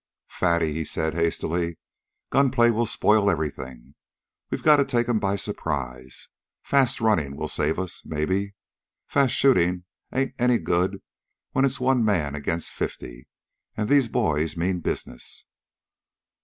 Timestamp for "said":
0.83-1.13